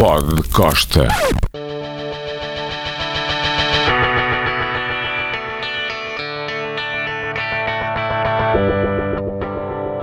[0.00, 1.06] Pod Costa.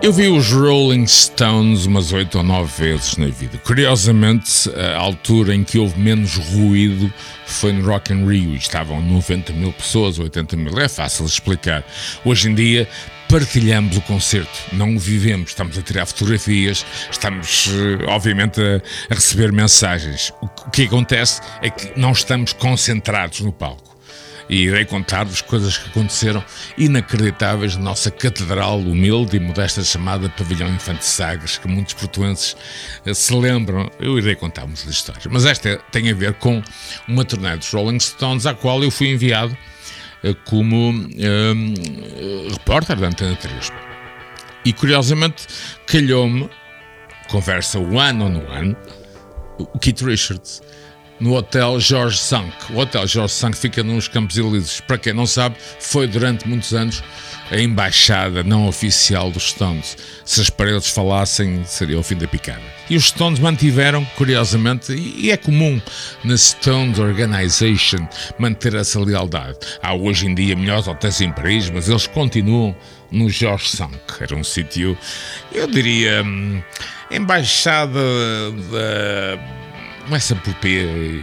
[0.00, 3.58] Eu vi os Rolling Stones umas oito ou nove vezes na vida.
[3.58, 7.12] Curiosamente, a altura em que houve menos ruído
[7.44, 8.54] foi no Rock in Rio.
[8.54, 10.78] Estavam 90 mil pessoas, 80 mil.
[10.78, 11.84] É fácil explicar.
[12.24, 12.88] Hoje em dia
[13.30, 15.50] partilhamos o concerto, não o vivemos.
[15.50, 20.32] Estamos a tirar fotografias, estamos, eh, obviamente, a, a receber mensagens.
[20.40, 23.96] O que acontece é que não estamos concentrados no palco
[24.48, 26.44] e irei contar-vos coisas que aconteceram
[26.76, 32.56] inacreditáveis na nossa catedral humilde e modesta chamada Pavilhão Infante Sagres, que muitos portuenses
[33.06, 33.88] eh, se lembram.
[34.00, 35.24] Eu irei contar muitas histórias.
[35.26, 36.60] Mas esta tem a ver com
[37.06, 39.56] uma turnê dos Rolling Stones, à qual eu fui enviado
[40.22, 41.74] eh, como um,
[42.70, 43.72] repórter da Antena 3.
[44.64, 45.44] E curiosamente
[45.88, 46.48] calhou-me,
[47.28, 48.76] conversa one on one,
[49.58, 50.62] o Keith Richards
[51.20, 52.52] no Hotel Jorge Sank.
[52.70, 54.80] O Hotel Jorge Sank fica nos Campos Elíseos.
[54.80, 57.02] Para quem não sabe, foi durante muitos anos
[57.50, 59.96] a embaixada não oficial dos Stones.
[60.24, 62.62] Se as paredes falassem, seria o fim da picada.
[62.88, 65.80] E os Stones mantiveram, curiosamente, e é comum
[66.24, 69.58] na Stones Organization manter essa lealdade.
[69.82, 72.74] Há hoje em dia melhores hotéis em Paris, mas eles continuam
[73.10, 73.98] no Jorge Sank.
[74.20, 74.96] Era um sítio,
[75.52, 76.62] eu diria, hum,
[77.10, 78.00] embaixada
[78.70, 79.59] da
[80.04, 81.22] começa por P,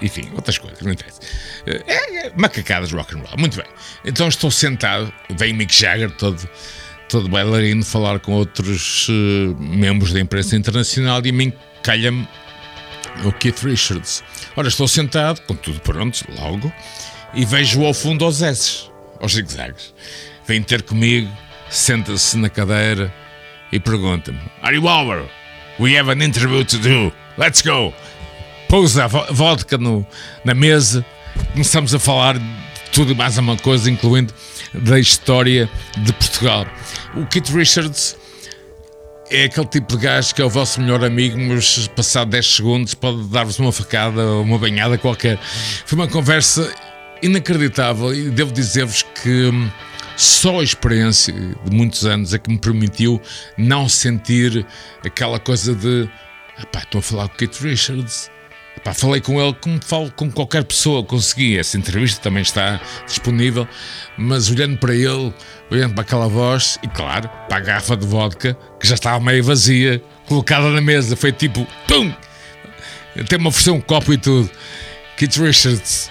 [0.00, 1.20] enfim, outras coisas, não interessa.
[1.66, 3.66] É, é macacadas rock and roll, muito bem.
[4.04, 6.48] Então estou sentado, vem Mick Jagger, todo,
[7.08, 12.28] todo bailarino, falar com outros uh, membros da imprensa internacional e mim calha-me
[13.24, 14.22] o Keith Richards.
[14.56, 16.72] Ora, estou sentado, com tudo pronto, logo,
[17.34, 19.94] e vejo ao fundo aos S, aos zigzags.
[20.46, 21.30] Vem ter comigo,
[21.68, 23.12] senta-se na cadeira
[23.72, 25.28] e pergunta-me: Are you over?
[25.78, 27.12] We have an interview to do.
[27.40, 27.94] Let's go!
[28.68, 30.06] pousa a vodka no,
[30.44, 31.04] na mesa,
[31.52, 32.44] começamos a falar de
[32.92, 34.32] tudo e mais uma coisa, incluindo
[34.74, 36.66] da história de Portugal.
[37.16, 38.16] O Kit Richards
[39.30, 42.94] é aquele tipo de gajo que é o vosso melhor amigo, mas passado 10 segundos
[42.94, 45.36] pode dar-vos uma facada ou uma banhada qualquer.
[45.86, 46.72] Foi uma conversa
[47.22, 49.68] inacreditável e devo dizer-vos que hum,
[50.14, 53.20] só a experiência de muitos anos é que me permitiu
[53.56, 54.64] não sentir
[55.02, 56.08] aquela coisa de
[56.62, 58.30] estou a falar com o Kit Richards
[58.84, 61.58] Pá, falei com ele como falo com qualquer pessoa, consegui.
[61.58, 63.68] Essa entrevista também está disponível,
[64.16, 65.34] mas olhando para ele,
[65.70, 69.44] olhando para aquela voz, e claro, para a garrafa de vodka, que já estava meio
[69.44, 72.12] vazia, colocada na mesa, foi tipo, pum!
[73.18, 74.48] Até me ofereceu um copo e tudo.
[75.16, 76.10] Keith Richards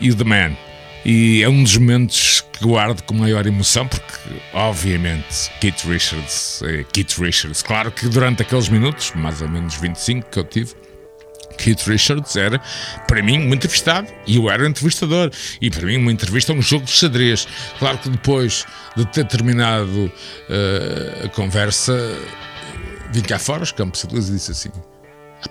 [0.00, 0.56] e o The Man.
[1.04, 4.17] E é um dos momentos que guardo com maior emoção, porque,
[4.52, 7.62] obviamente, Keith Richards é Keith Richards.
[7.62, 10.74] Claro que durante aqueles minutos, mais ou menos 25 que eu tive,
[11.58, 12.60] Keith Richards era,
[13.06, 15.30] para mim, muito entrevistado e eu era entrevistador.
[15.60, 17.46] E para mim, uma entrevista é um jogo de xadrez.
[17.78, 18.64] Claro que depois
[18.96, 21.92] de ter terminado uh, a conversa,
[23.10, 24.70] vim cá fora os campos e disse assim: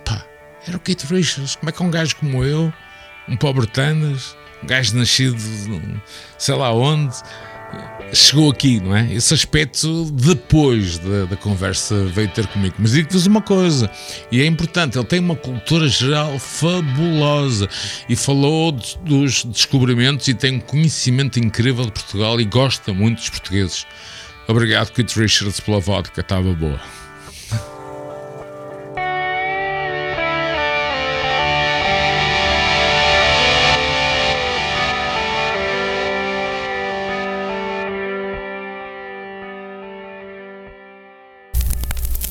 [0.05, 0.25] pá,
[0.67, 2.73] era o Keith Richards, como é que um gajo como eu,
[3.27, 5.37] um pobre Tanas, um gajo nascido
[6.37, 7.15] sei lá onde
[8.13, 9.11] chegou aqui, não é?
[9.13, 12.75] Esse aspecto depois da, da conversa veio ter comigo.
[12.79, 13.89] Mas digo-vos uma coisa,
[14.31, 17.67] e é importante, ele tem uma cultura geral fabulosa
[18.07, 23.29] e falou dos descobrimentos e tem um conhecimento incrível de Portugal e gosta muito dos
[23.29, 23.85] portugueses.
[24.47, 27.06] Obrigado, Keith Richards, pela vodka, estava boa.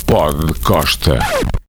[0.07, 1.19] Pod Costa.